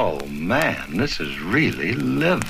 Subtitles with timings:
[0.00, 2.44] Oh, man, this is really living.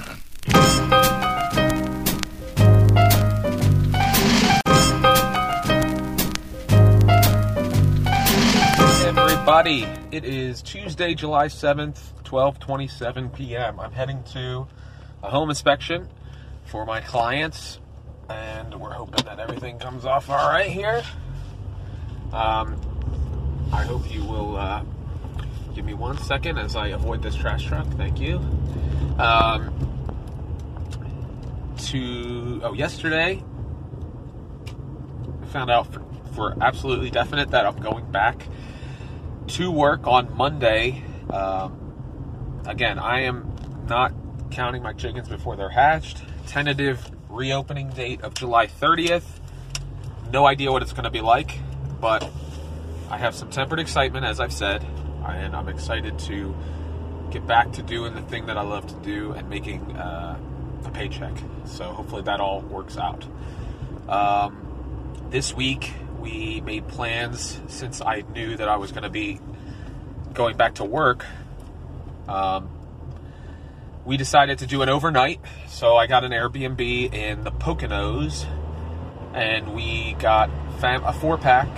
[9.07, 9.89] everybody.
[10.13, 13.81] It is Tuesday, July 7th, 12:27 p.m.
[13.81, 14.67] I'm heading to
[15.23, 16.07] a home inspection
[16.67, 17.81] for my clients
[18.29, 21.03] and we're hoping that everything comes off all right here.
[22.31, 22.79] Um,
[23.73, 24.85] I hope you will uh,
[25.79, 27.87] give me one second as I avoid this trash truck.
[27.93, 28.39] Thank you.
[29.17, 29.73] Um,
[31.85, 33.41] to oh, yesterday,
[35.41, 38.49] I found out for, for absolutely definite that I'm going back
[39.47, 41.05] to work on Monday.
[41.31, 43.55] Um, again, I am
[43.89, 44.13] not
[44.51, 46.21] counting my chickens before they're hatched.
[46.49, 49.27] Tentative reopening date of July 30th.
[50.33, 51.57] No idea what it's going to be like,
[52.01, 52.29] but
[53.11, 54.85] I have some tempered excitement, as I've said,
[55.29, 56.55] and I'm excited to
[57.31, 60.39] get back to doing the thing that I love to do and making uh,
[60.85, 61.37] a paycheck.
[61.67, 63.27] So hopefully that all works out.
[64.09, 69.41] Um, this week, we made plans since I knew that I was going to be
[70.33, 71.25] going back to work.
[72.27, 72.71] Um,
[74.05, 78.47] we decided to do an overnight, so I got an Airbnb in the Poconos,
[79.35, 81.69] and we got fam- a four pack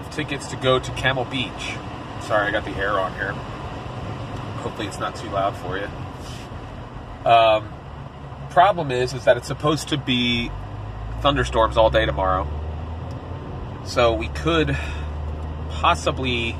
[0.00, 1.87] of tickets to go to Camelbeach.
[2.22, 3.32] Sorry, I got the air on here.
[4.62, 5.88] Hopefully, it's not too loud for you.
[7.24, 7.72] Um,
[8.50, 10.50] problem is, is that it's supposed to be
[11.20, 12.46] thunderstorms all day tomorrow.
[13.84, 14.76] So we could
[15.70, 16.56] possibly,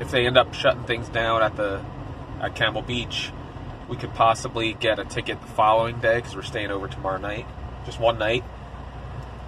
[0.00, 1.84] if they end up shutting things down at the
[2.40, 3.30] at Camelbeach,
[3.88, 7.46] we could possibly get a ticket the following day because we're staying over tomorrow night,
[7.84, 8.44] just one night.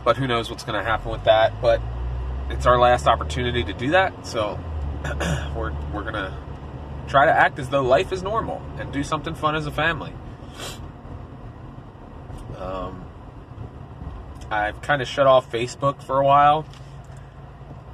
[0.05, 1.61] But who knows what's going to happen with that?
[1.61, 1.80] But
[2.50, 4.58] it's our last opportunity to do that, so
[5.56, 6.36] we're we're gonna
[7.08, 10.12] try to act as though life is normal and do something fun as a family.
[12.58, 13.05] Um,
[14.50, 16.64] I've kind of shut off Facebook for a while,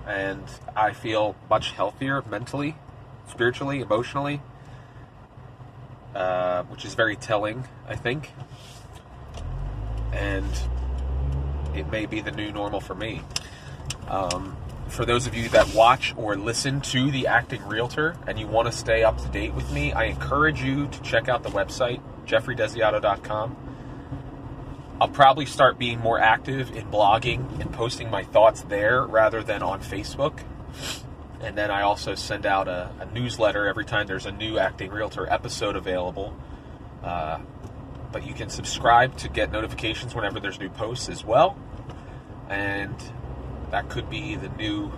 [0.07, 0.45] and
[0.77, 2.77] I feel much healthier mentally,
[3.29, 4.41] spiritually, emotionally,
[6.15, 8.31] uh, which is very telling, I think.
[10.13, 10.51] And
[11.75, 13.23] it may be the new normal for me.
[14.09, 14.57] Um,
[14.91, 18.67] for those of you that watch or listen to The Acting Realtor and you want
[18.71, 22.01] to stay up to date with me, I encourage you to check out the website,
[22.27, 23.57] jeffreydesiato.com.
[25.01, 29.63] I'll probably start being more active in blogging and posting my thoughts there rather than
[29.63, 30.41] on Facebook.
[31.41, 34.91] And then I also send out a, a newsletter every time there's a new Acting
[34.91, 36.37] Realtor episode available.
[37.03, 37.39] Uh,
[38.13, 41.57] but you can subscribe to get notifications whenever there's new posts as well.
[42.51, 42.95] And
[43.71, 44.91] that could be the new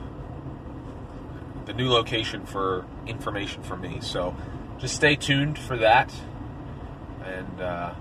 [1.64, 4.00] the new location for information for me.
[4.00, 4.34] So
[4.78, 6.12] just stay tuned for that.
[7.24, 7.94] And uh,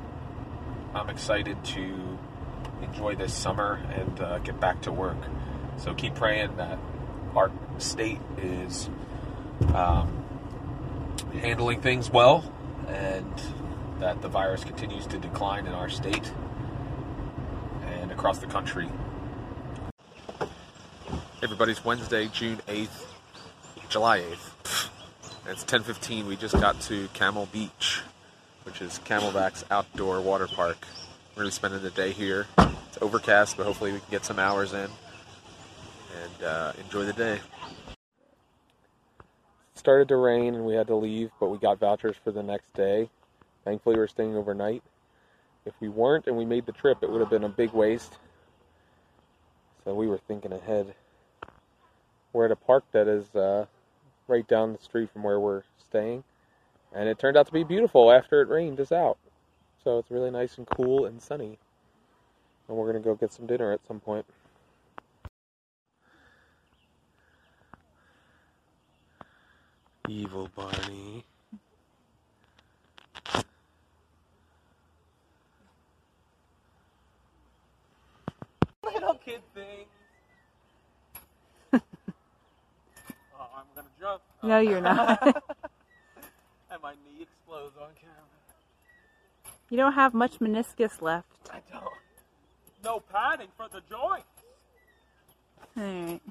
[0.96, 2.18] I'm excited to
[2.82, 5.18] enjoy this summer and uh, get back to work.
[5.78, 6.80] So keep praying that
[7.36, 8.90] our state is
[9.74, 10.26] um,
[11.34, 12.52] handling things well
[12.88, 13.42] and
[14.00, 16.34] that the virus continues to decline in our state
[17.86, 18.90] and across the country.
[21.44, 23.04] Everybody's Wednesday, June 8th,
[23.90, 24.90] July 8th.
[25.48, 26.28] It's 10:15.
[26.28, 28.02] We just got to Camelbeach,
[28.64, 30.86] which is Camelback's outdoor water park.
[31.36, 32.46] We're really spending the day here.
[32.60, 34.88] It's overcast, but hopefully we can get some hours in
[36.22, 37.40] and uh, enjoy the day.
[37.88, 37.96] It
[39.74, 42.72] started to rain and we had to leave, but we got vouchers for the next
[42.76, 43.10] day.
[43.66, 44.84] Thankfully, we're staying overnight.
[45.66, 48.20] If we weren't and we made the trip, it would have been a big waste.
[49.84, 50.94] So we were thinking ahead.
[52.34, 53.66] We're at a park that is uh,
[54.28, 56.24] right down the street from where we're staying,
[56.94, 59.18] and it turned out to be beautiful after it rained us out.
[59.84, 61.58] So it's really nice and cool and sunny.
[62.68, 64.26] And we're gonna go get some dinner at some point.
[70.08, 71.26] Evil Barney.
[78.84, 79.86] Little kid thing.
[81.74, 81.80] oh,
[83.56, 84.22] I'm gonna jump.
[84.44, 85.22] No, you're not.
[86.72, 89.56] and my knee explodes on camera.
[89.70, 91.28] you don't have much meniscus left.
[91.52, 91.84] I don't.
[92.84, 94.24] No padding for the joint.
[95.78, 96.22] Alright.
[96.26, 96.31] It's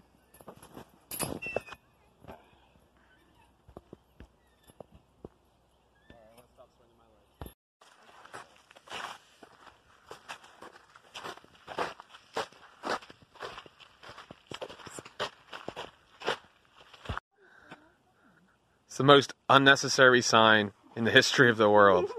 [19.01, 22.11] the most unnecessary sign in the history of the world.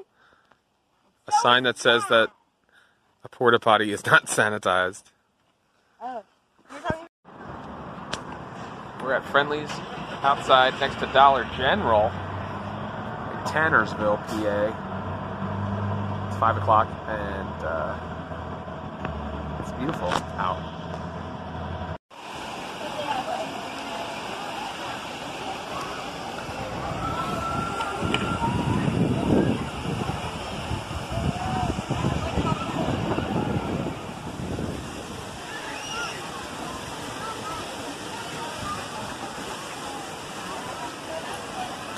[1.27, 2.31] A sign that says that
[3.23, 5.03] a porta potty is not sanitized.
[6.01, 6.23] Oh.
[8.99, 9.69] We're at Friendly's
[10.23, 14.65] outside next to Dollar General in Tannersville, PA.
[16.29, 17.95] It's 5 o'clock and uh,
[19.61, 20.57] it's beautiful out.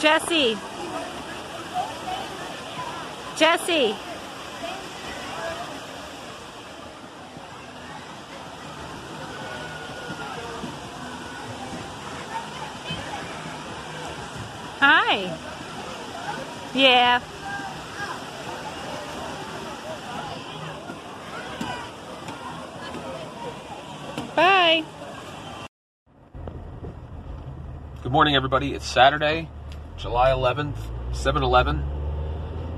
[0.04, 0.58] Jesse.
[3.38, 3.96] Jesse.
[14.82, 15.38] Hi.
[16.76, 17.22] Yeah.
[24.36, 24.84] Bye.
[28.02, 28.74] Good morning, everybody.
[28.74, 29.48] It's Saturday,
[30.04, 30.76] July 11th,
[31.14, 31.82] 7-Eleven,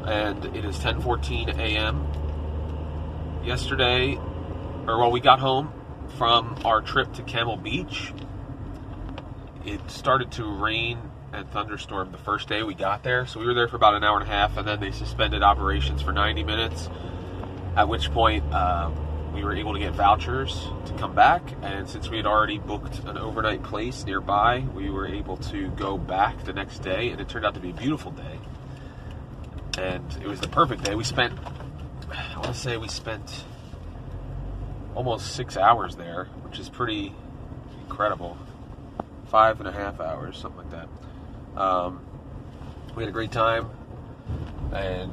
[0.05, 2.07] and it is 10:14 a.m.
[3.43, 4.19] Yesterday,
[4.85, 5.73] or well, we got home
[6.19, 8.13] from our trip to Camelbeach.
[9.65, 10.99] It started to rain
[11.33, 14.03] and thunderstorm the first day we got there, so we were there for about an
[14.03, 16.91] hour and a half, and then they suspended operations for 90 minutes.
[17.75, 18.91] At which point, uh,
[19.35, 22.99] we were able to get vouchers to come back, and since we had already booked
[22.99, 27.27] an overnight place nearby, we were able to go back the next day, and it
[27.27, 28.39] turned out to be a beautiful day.
[29.77, 30.95] And it was the perfect day.
[30.95, 31.37] We spent,
[32.09, 33.43] I want to say, we spent
[34.95, 37.13] almost six hours there, which is pretty
[37.83, 38.37] incredible.
[39.27, 41.61] Five and a half hours, something like that.
[41.61, 42.05] Um,
[42.95, 43.69] we had a great time,
[44.71, 45.11] and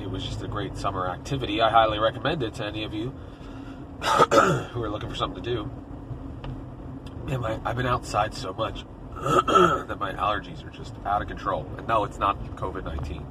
[0.00, 1.60] it was just a great summer activity.
[1.60, 3.10] I highly recommend it to any of you
[4.00, 5.70] who are looking for something to do.
[7.26, 8.84] Man, my, I've been outside so much
[9.14, 11.70] that my allergies are just out of control.
[11.76, 13.26] And no, it's not COVID 19.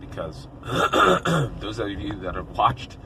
[0.00, 0.48] Because
[1.60, 2.98] those of you that have watched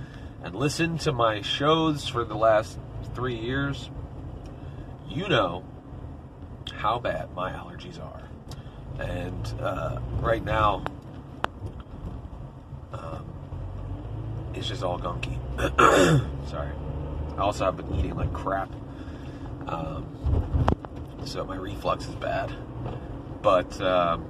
[0.43, 2.79] and listened to my shows for the last
[3.15, 3.91] three years,
[5.09, 5.65] you know
[6.75, 8.29] how bad my allergies are.
[8.99, 10.85] And uh, right now,
[12.93, 13.25] um,
[14.59, 15.39] it's just all gunky.
[16.49, 16.73] Sorry.
[17.37, 18.73] I also have been eating like crap.
[19.67, 20.67] Um,
[21.25, 22.53] so my reflux is bad.
[23.43, 24.27] But um,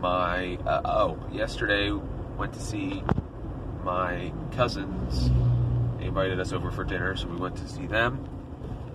[0.00, 1.92] my uh, oh, yesterday
[2.36, 3.02] went to see
[3.84, 5.30] my cousins.
[5.98, 8.28] They invited us over for dinner, so we went to see them.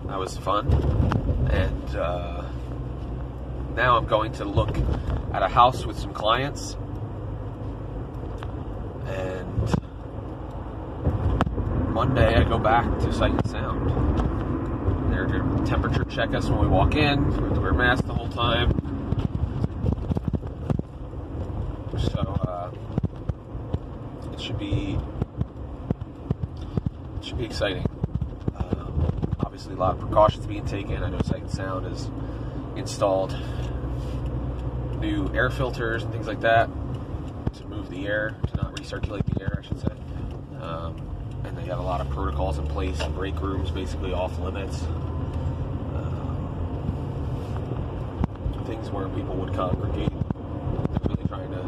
[0.06, 0.70] That was fun,
[1.50, 2.44] and uh,
[3.74, 4.76] now I'm going to look
[5.32, 6.76] at a house with some clients,
[9.06, 9.74] and
[11.94, 13.88] Monday I go back to Sight and Sound.
[15.12, 17.24] They're going to temperature check us when we walk in.
[17.24, 18.72] We have to wear masks the whole time.
[21.96, 22.72] So uh,
[24.32, 24.98] it should be
[27.16, 27.86] it should be exciting.
[28.56, 31.00] Um, obviously, a lot of precautions being taken.
[31.00, 32.10] I know Sight and Sound has
[32.74, 33.38] installed
[34.98, 36.68] new air filters and things like that
[37.54, 39.92] to move the air, to not recirculate the air, I should say.
[40.60, 41.14] Um,
[41.44, 43.00] and they have a lot of protocols in place.
[43.00, 44.82] And break rooms basically off limits.
[45.94, 46.44] Um,
[48.66, 50.10] things where people would congregate.
[50.10, 51.62] They're really trying to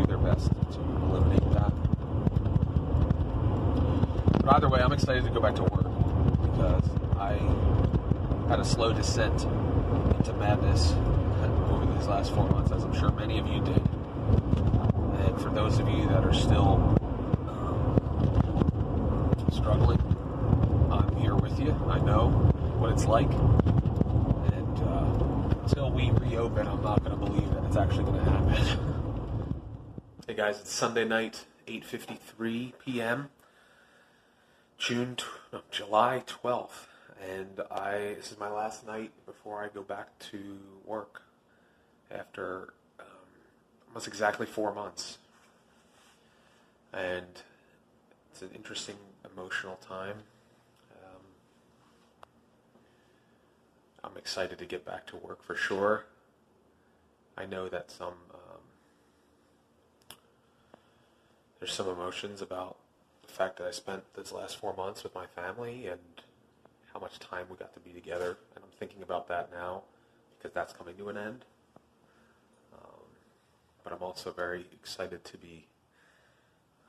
[0.00, 1.72] do their best to eliminate that.
[4.42, 5.84] But either way, I'm excited to go back to work
[6.50, 6.84] because
[7.18, 7.34] I
[8.48, 9.44] had a slow descent
[10.16, 10.94] into madness
[11.68, 13.76] over these last four months, as I'm sure many of you did.
[15.26, 16.96] And for those of you that are still
[19.72, 21.72] struggling, I'm here with you.
[21.88, 22.28] I know
[22.78, 23.30] what it's like.
[23.30, 28.30] And uh, until we reopen, I'm not going to believe that it's actually going to
[28.30, 29.54] happen.
[30.26, 33.30] hey guys, it's Sunday night, 8:53 p.m.
[34.76, 35.16] June,
[35.52, 36.88] no, July 12th,
[37.26, 41.22] and I this is my last night before I go back to work
[42.10, 43.06] after um,
[43.88, 45.16] almost exactly four months,
[46.92, 47.42] and
[48.30, 48.96] it's an interesting
[49.30, 50.16] emotional time.
[50.92, 51.22] Um,
[54.04, 56.06] I'm excited to get back to work for sure.
[57.36, 58.60] I know that some um,
[61.58, 62.76] there's some emotions about
[63.26, 66.00] the fact that I spent this last four months with my family and
[66.92, 69.82] how much time we got to be together, and I'm thinking about that now
[70.36, 71.44] because that's coming to an end.
[73.82, 75.66] but I'm also very excited to be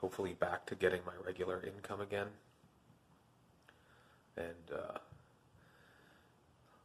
[0.04, 2.28] hopefully back to getting my regular income again.
[4.36, 4.98] And uh,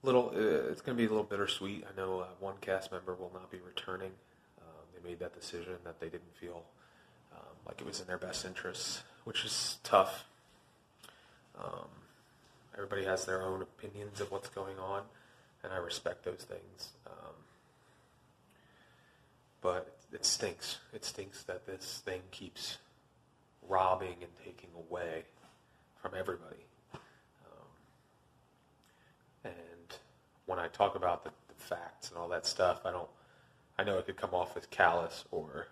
[0.04, 1.84] little, uh, it's going to be a little bittersweet.
[1.84, 4.12] I know uh, one cast member will not be returning.
[4.60, 6.62] Um, they made that decision that they didn't feel
[7.32, 10.24] um, like it was in their best interests, which is tough.
[11.58, 11.88] Um,
[12.72, 15.02] everybody has their own opinions of what's going on,
[15.64, 16.90] and I respect those things.
[17.04, 17.34] Um,
[19.60, 20.78] but it stinks.
[20.92, 22.78] It stinks that this thing keeps
[23.68, 25.24] robbing and taking away
[26.00, 26.64] from everybody.
[26.94, 27.00] Um,
[29.44, 29.96] and
[30.46, 33.08] when I talk about the, the, facts and all that stuff, I don't.
[33.78, 35.68] I know it could come off as callous or,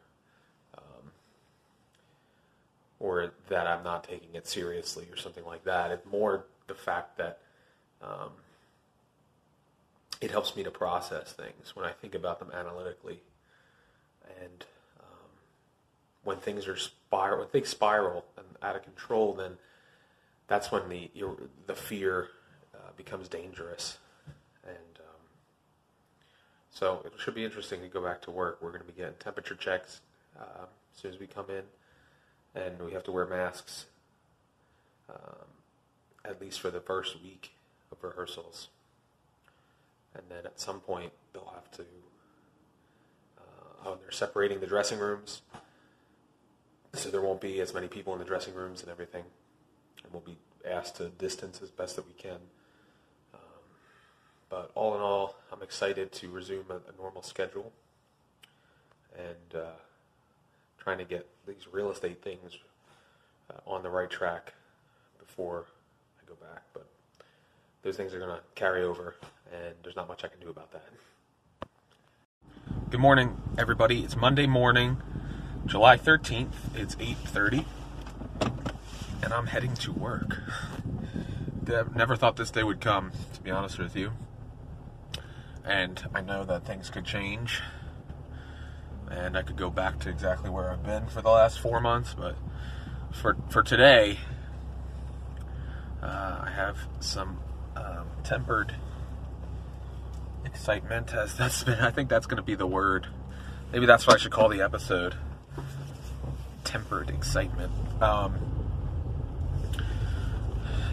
[0.78, 1.10] um,
[3.00, 5.90] or that I'm not taking it seriously or something like that.
[5.90, 7.40] It's more the fact that
[8.00, 8.30] um,
[10.20, 13.20] it helps me to process things when I think about them analytically
[14.42, 14.64] and
[16.26, 19.52] when things are spiral, when things spiral and out of control, then
[20.48, 21.10] that's when the
[21.66, 22.28] the fear
[22.74, 23.98] uh, becomes dangerous.
[24.64, 25.24] And um,
[26.70, 28.58] so it should be interesting to go back to work.
[28.60, 30.00] We're going to be getting temperature checks
[30.38, 31.64] uh, as soon as we come in,
[32.60, 33.86] and we have to wear masks
[35.08, 35.46] um,
[36.24, 37.52] at least for the first week
[37.92, 38.68] of rehearsals.
[40.14, 41.84] And then at some point, they'll have to
[43.38, 45.42] Uh, oh, they're separating the dressing rooms,
[46.96, 49.24] so there won't be as many people in the dressing rooms and everything,
[50.02, 50.36] and we'll be
[50.68, 52.38] asked to distance as best that we can.
[53.34, 53.40] Um,
[54.48, 57.72] but all in all, I'm excited to resume a, a normal schedule
[59.16, 59.66] and uh,
[60.78, 62.58] trying to get these real estate things
[63.50, 64.52] uh, on the right track
[65.18, 65.66] before
[66.20, 66.62] I go back.
[66.72, 66.86] But
[67.82, 69.16] those things are going to carry over,
[69.52, 70.84] and there's not much I can do about that.
[72.90, 74.04] Good morning, everybody.
[74.04, 74.96] It's Monday morning,
[75.66, 76.76] July 13th.
[76.76, 77.64] It's 8:30,
[79.22, 80.38] and I'm heading to work.
[81.94, 84.12] Never thought this day would come, to be honest with you.
[85.64, 87.60] And I know that things could change,
[89.10, 92.14] and I could go back to exactly where I've been for the last four months.
[92.14, 92.36] But
[93.10, 94.20] for for today,
[96.00, 97.38] uh, I have some
[97.74, 98.76] um, tempered
[100.44, 103.08] excitement as that's been I think that's going to be the word.
[103.72, 105.16] Maybe that's what I should call the episode.
[106.76, 107.72] Tempered excitement.
[108.02, 108.34] Um,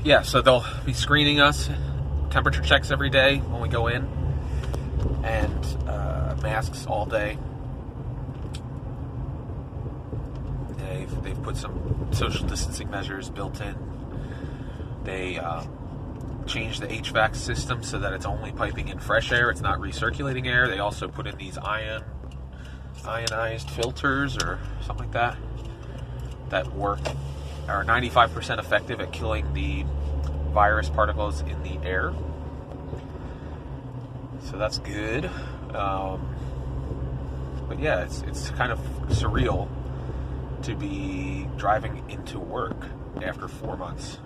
[0.02, 1.70] yeah, so they'll be screening us,
[2.30, 4.08] temperature checks every day when we go in,
[5.26, 7.38] and uh, masks all day.
[10.78, 13.76] They've, they've put some social distancing measures built in.
[15.04, 15.68] They um,
[16.48, 20.48] change the HVAC system so that it's only piping in fresh air, it's not recirculating
[20.48, 20.70] air.
[20.70, 22.06] They also put in these ion
[23.06, 25.38] ionized filters or something like that
[26.54, 27.00] that work
[27.68, 29.84] are 95% effective at killing the
[30.52, 32.14] virus particles in the air.
[34.50, 35.26] So that's good.
[35.74, 36.36] Um,
[37.68, 39.68] but yeah, it's it's kind of surreal
[40.64, 42.78] to be driving into work
[43.22, 44.20] after four months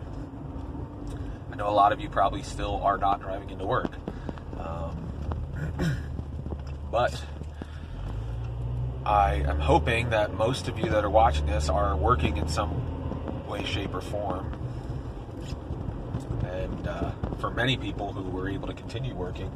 [1.57, 3.89] I know a lot of you probably still are not driving into work.
[4.59, 5.11] Um,
[6.91, 7.19] but
[9.07, 13.47] I am hoping that most of you that are watching this are working in some
[13.47, 14.53] way, shape, or form.
[16.43, 19.49] And uh, for many people who were able to continue working,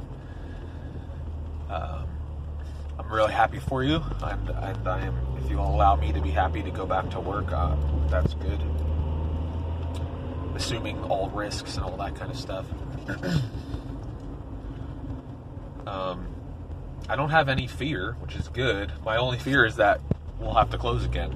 [1.70, 2.08] um,
[2.98, 4.02] I'm really happy for you.
[4.24, 7.20] And, and I am, if you'll allow me to be happy to go back to
[7.20, 7.76] work, uh,
[8.08, 8.62] that's good
[10.56, 12.66] assuming all risks and all that kind of stuff.
[15.88, 16.26] um,
[17.10, 18.92] I don't have any fear, which is good.
[19.04, 20.00] My only fear is that
[20.40, 21.34] we'll have to close again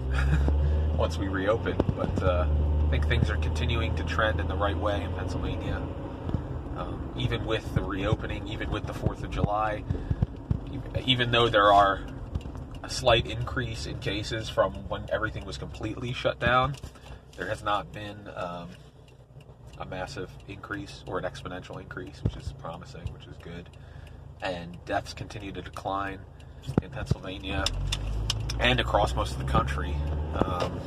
[0.97, 1.77] once we reopen.
[1.95, 2.47] But uh,
[2.85, 5.81] I think things are continuing to trend in the right way in Pennsylvania.
[6.77, 9.83] Um, even with the reopening, even with the 4th of July,
[11.05, 12.01] even though there are
[12.83, 16.75] a slight increase in cases from when everything was completely shut down,
[17.37, 18.69] there has not been um,
[19.79, 23.69] a massive increase or an exponential increase, which is promising, which is good.
[24.41, 26.19] And deaths continue to decline
[26.81, 27.65] in Pennsylvania
[28.59, 29.95] and across most of the country.
[30.35, 30.79] Um,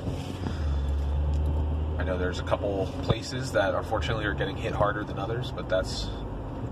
[1.99, 5.69] I know there's a couple places that unfortunately are getting hit harder than others, but
[5.69, 6.09] that's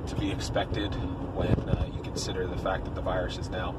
[0.09, 0.95] to be expected
[1.35, 3.75] when uh, you consider the fact that the virus is now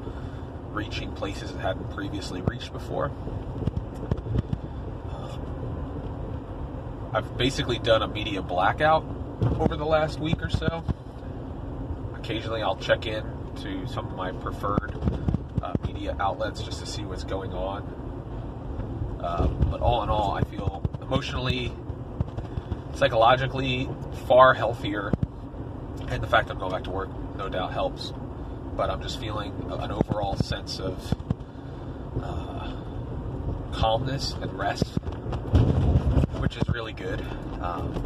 [0.70, 3.10] reaching places it hadn't previously reached before.
[7.12, 9.02] I've basically done a media blackout
[9.58, 10.84] over the last week or so.
[12.28, 13.24] Occasionally, I'll check in
[13.62, 14.94] to some of my preferred
[15.62, 19.18] uh, media outlets just to see what's going on.
[19.18, 21.72] Uh, but all in all, I feel emotionally,
[22.92, 23.88] psychologically
[24.26, 25.10] far healthier,
[26.08, 27.08] and the fact I'm going back to work
[27.38, 28.12] no doubt helps.
[28.76, 31.14] But I'm just feeling an overall sense of
[32.22, 32.76] uh,
[33.72, 34.84] calmness and rest,
[36.40, 37.24] which is really good.
[37.62, 38.04] Um,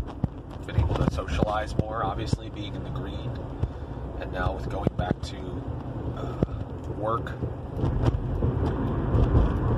[0.64, 3.36] been able to socialize more, obviously, being in the green,
[4.22, 5.36] and now with going back to
[6.16, 7.32] uh, work,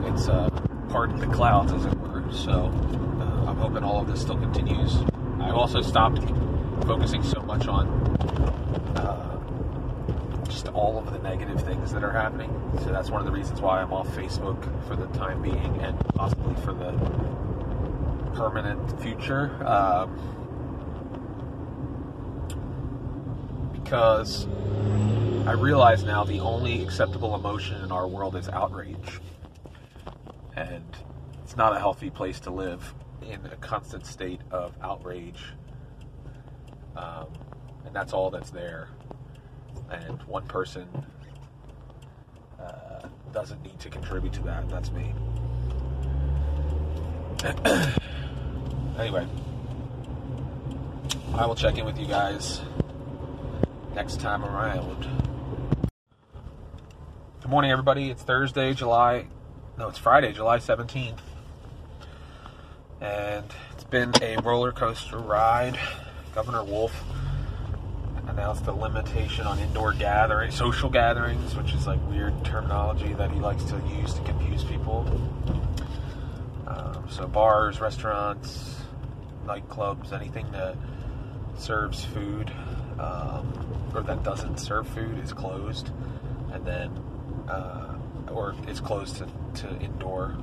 [0.07, 0.51] it's uh,
[0.91, 2.31] part of the clouds, as it were.
[2.31, 4.97] So uh, I'm hoping all of this still continues.
[5.41, 6.19] I've also stopped
[6.87, 7.89] focusing so much on
[8.97, 12.51] uh, just all of the negative things that are happening.
[12.81, 15.99] So that's one of the reasons why I'm off Facebook for the time being and
[16.15, 16.93] possibly for the
[18.35, 19.67] permanent future.
[19.67, 20.44] Um,
[23.95, 24.49] because
[25.47, 29.21] I realize now the only acceptable emotion in our world is outrage.
[30.57, 30.83] And
[31.45, 35.45] it's not a healthy place to live in a constant state of outrage.
[36.97, 37.27] Um,
[37.87, 38.89] and that's all that's there.
[39.93, 40.89] And one person
[42.61, 44.69] uh, doesn't need to contribute to that.
[44.69, 45.15] That's me.
[48.99, 49.29] anyway,
[51.35, 52.61] I will check in with you guys
[53.95, 55.07] next time around.
[57.41, 58.11] Good morning, everybody.
[58.11, 59.27] It's Thursday, July.
[59.79, 61.19] No, it's Friday, July 17th.
[63.01, 65.79] And it's been a roller coaster ride.
[66.35, 67.05] Governor Wolf
[68.27, 73.39] announced a limitation on indoor gathering, social gatherings, which is like weird terminology that he
[73.39, 75.07] likes to use to confuse people.
[76.67, 78.75] Um, so, bars, restaurants,
[79.47, 80.77] nightclubs, anything that
[81.57, 82.51] serves food
[82.99, 85.91] um, or that doesn't serve food is closed,
[86.53, 86.91] and then
[87.49, 87.95] uh,
[88.31, 90.37] or it's closed to, to indoor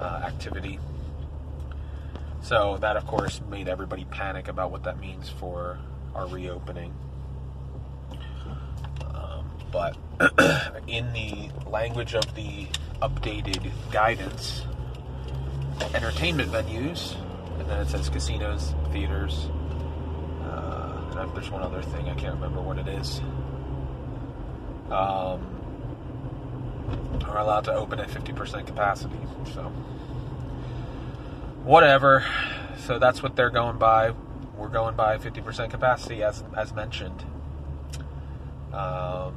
[0.00, 0.78] uh, activity.
[2.42, 5.78] So that, of course, made everybody panic about what that means for
[6.14, 6.94] our reopening.
[9.12, 9.96] Um, but
[10.86, 12.66] in the language of the
[13.02, 14.64] updated guidance,
[15.94, 17.16] entertainment venues,
[17.58, 19.48] and then it says casinos, theaters,
[21.26, 23.20] there's one other thing, I can't remember what it is.
[24.90, 25.58] Um,
[27.26, 29.18] are allowed to open at 50% capacity.
[29.52, 29.62] So,
[31.64, 32.24] whatever.
[32.86, 34.12] So that's what they're going by.
[34.56, 37.24] We're going by 50% capacity, as as mentioned.
[38.72, 39.34] Um,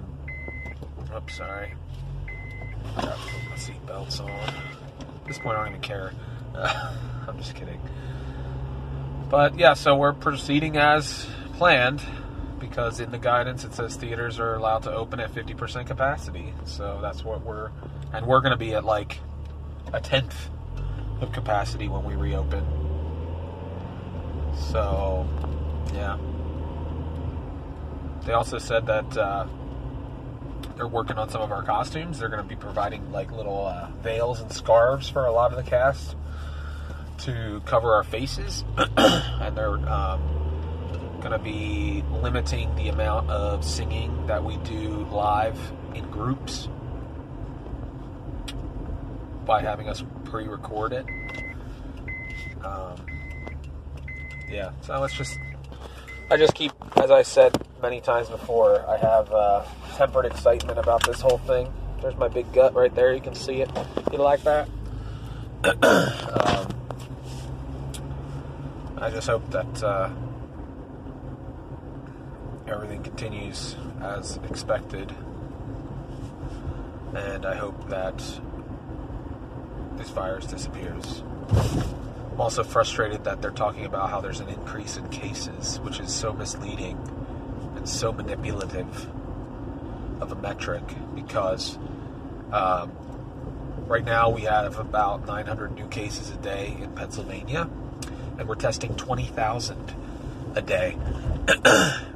[1.15, 1.73] oops, sorry.
[2.97, 3.17] I got
[3.49, 4.29] my seatbelts on.
[4.29, 6.13] At this point, I don't even care.
[6.55, 6.95] Uh,
[7.27, 7.79] I'm just kidding.
[9.29, 11.27] But yeah, so we're proceeding as
[11.61, 12.01] planned
[12.57, 16.55] because in the guidance it says theaters are allowed to open at 50% capacity.
[16.65, 17.69] So that's what we're,
[18.11, 19.19] and we're going to be at like
[19.93, 20.49] a tenth
[21.21, 22.65] of capacity when we reopen.
[24.71, 25.27] So,
[25.93, 26.17] yeah.
[28.25, 29.45] They also said that uh,
[30.75, 32.17] they're working on some of our costumes.
[32.17, 35.63] They're going to be providing like little uh, veils and scarves for a lot of
[35.63, 36.15] the cast
[37.19, 38.63] to cover our faces,
[38.97, 40.40] and they're um,
[41.21, 45.57] going to be limiting the amount of singing that we do live
[45.93, 46.67] in groups
[49.45, 51.05] by having us pre-record it.
[52.63, 53.05] Um,
[54.49, 55.37] yeah, so it's just
[56.31, 59.65] I just keep, as I said many times before, I have uh,
[59.97, 61.71] tempered excitement about this whole thing.
[62.01, 63.13] There's my big gut right there.
[63.13, 63.69] You can see it.
[64.11, 64.69] You like that?
[65.83, 66.67] um,
[68.97, 70.09] I just hope that uh,
[72.71, 75.13] everything continues as expected,
[77.15, 78.17] and I hope that
[79.97, 81.23] this virus disappears.
[82.31, 86.13] I'm also frustrated that they're talking about how there's an increase in cases, which is
[86.13, 86.97] so misleading
[87.75, 89.07] and so manipulative
[90.21, 91.77] of a metric because
[92.51, 92.91] um,
[93.87, 97.69] right now we have about 900 new cases a day in Pennsylvania,
[98.37, 99.95] and we're testing 20,000
[100.55, 100.97] a day.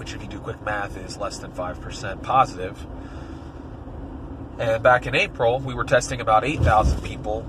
[0.00, 2.86] which, if you do quick math, is less than 5% positive.
[4.58, 7.44] And back in April, we were testing about 8,000 people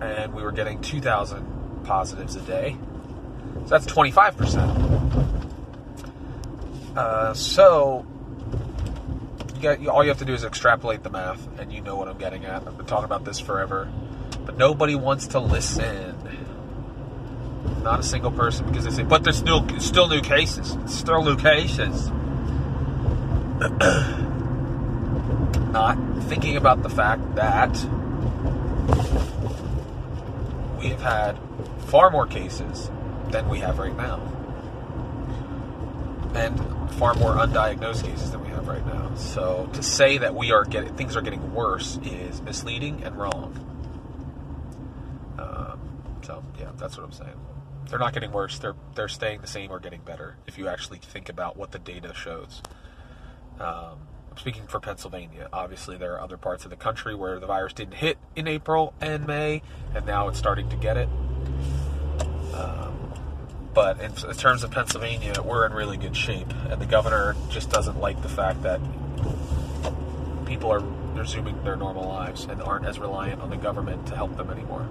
[0.00, 2.78] and we were getting 2,000 positives a day.
[3.64, 5.36] So that's 25%.
[6.96, 8.06] Uh, so,
[9.54, 12.08] you got, all you have to do is extrapolate the math, and you know what
[12.08, 12.66] I'm getting at.
[12.66, 13.92] I've been talking about this forever,
[14.46, 16.17] but nobody wants to listen.
[17.82, 20.76] Not a single person, because they say, but there's still still new cases.
[20.86, 22.10] Still new cases.
[25.72, 27.70] not thinking about the fact that
[30.78, 31.38] we have had
[31.86, 32.90] far more cases
[33.30, 34.20] than we have right now.
[36.34, 36.58] And
[36.94, 39.14] far more undiagnosed cases than we have right now.
[39.14, 43.54] So to say that we are getting things are getting worse is misleading and wrong.
[45.38, 45.80] Um,
[46.22, 47.38] so yeah, that's what I'm saying.
[47.88, 48.58] They're not getting worse.
[48.58, 50.36] They're they're staying the same or getting better.
[50.46, 52.62] If you actually think about what the data shows.
[53.58, 53.98] Um,
[54.36, 57.94] speaking for Pennsylvania, obviously there are other parts of the country where the virus didn't
[57.94, 59.62] hit in April and May,
[59.94, 61.08] and now it's starting to get it.
[62.54, 63.12] Um,
[63.74, 67.70] but in, in terms of Pennsylvania, we're in really good shape, and the governor just
[67.70, 68.80] doesn't like the fact that
[70.46, 70.82] people are
[71.14, 74.88] resuming their normal lives and aren't as reliant on the government to help them anymore.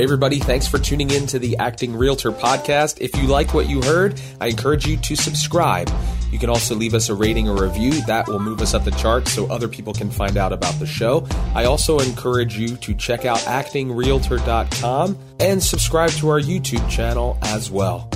[0.00, 3.02] Hey, everybody, thanks for tuning in to the Acting Realtor podcast.
[3.02, 5.90] If you like what you heard, I encourage you to subscribe.
[6.32, 8.00] You can also leave us a rating or review.
[8.06, 10.86] That will move us up the charts so other people can find out about the
[10.86, 11.28] show.
[11.54, 17.70] I also encourage you to check out actingrealtor.com and subscribe to our YouTube channel as
[17.70, 18.08] well.